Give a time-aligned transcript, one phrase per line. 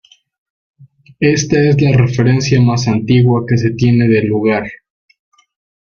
[1.19, 4.63] Ésta es la referencia más antigua que se tiene del lugar.